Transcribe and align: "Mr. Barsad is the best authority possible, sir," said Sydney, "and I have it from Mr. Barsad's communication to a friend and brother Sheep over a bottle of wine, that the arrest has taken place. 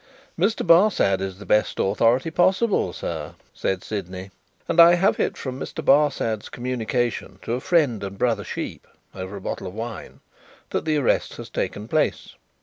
"Mr. 0.35 0.65
Barsad 0.65 1.21
is 1.21 1.37
the 1.37 1.45
best 1.45 1.77
authority 1.77 2.31
possible, 2.31 2.91
sir," 2.91 3.35
said 3.53 3.83
Sydney, 3.83 4.31
"and 4.67 4.79
I 4.79 4.95
have 4.95 5.19
it 5.19 5.37
from 5.37 5.59
Mr. 5.59 5.85
Barsad's 5.85 6.49
communication 6.49 7.37
to 7.43 7.53
a 7.53 7.61
friend 7.61 8.03
and 8.03 8.17
brother 8.17 8.43
Sheep 8.43 8.87
over 9.13 9.35
a 9.35 9.41
bottle 9.41 9.67
of 9.67 9.75
wine, 9.75 10.21
that 10.71 10.85
the 10.85 10.97
arrest 10.97 11.35
has 11.35 11.51
taken 11.51 11.87
place. 11.87 12.33